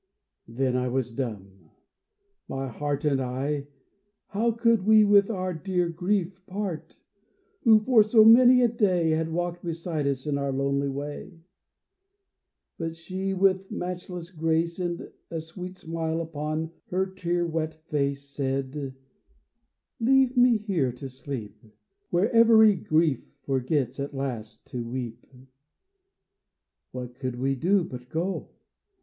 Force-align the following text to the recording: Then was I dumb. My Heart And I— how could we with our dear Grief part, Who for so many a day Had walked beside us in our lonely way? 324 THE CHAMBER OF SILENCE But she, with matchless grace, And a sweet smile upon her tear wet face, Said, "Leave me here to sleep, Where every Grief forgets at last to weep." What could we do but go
Then 0.47 0.91
was 0.91 1.13
I 1.13 1.25
dumb. 1.25 1.69
My 2.47 2.67
Heart 2.69 3.05
And 3.05 3.21
I— 3.21 3.67
how 4.29 4.49
could 4.51 4.83
we 4.87 5.03
with 5.05 5.29
our 5.29 5.53
dear 5.53 5.89
Grief 5.89 6.43
part, 6.47 7.03
Who 7.65 7.81
for 7.81 8.01
so 8.01 8.25
many 8.25 8.63
a 8.63 8.67
day 8.67 9.11
Had 9.11 9.31
walked 9.31 9.63
beside 9.63 10.07
us 10.07 10.25
in 10.25 10.39
our 10.39 10.51
lonely 10.51 10.89
way? 10.89 11.41
324 12.77 12.87
THE 12.87 12.95
CHAMBER 12.95 12.95
OF 12.95 12.97
SILENCE 12.97 12.97
But 12.97 13.03
she, 13.03 13.33
with 13.67 13.71
matchless 13.71 14.31
grace, 14.31 14.79
And 14.79 15.11
a 15.29 15.39
sweet 15.39 15.77
smile 15.77 16.19
upon 16.19 16.71
her 16.89 17.05
tear 17.05 17.45
wet 17.45 17.75
face, 17.91 18.23
Said, 18.27 18.95
"Leave 19.99 20.35
me 20.35 20.57
here 20.57 20.91
to 20.93 21.09
sleep, 21.09 21.63
Where 22.09 22.31
every 22.31 22.73
Grief 22.73 23.23
forgets 23.43 23.99
at 23.99 24.15
last 24.15 24.65
to 24.71 24.83
weep." 24.83 25.27
What 26.91 27.13
could 27.13 27.37
we 27.39 27.53
do 27.55 27.83
but 27.83 28.09
go 28.09 28.47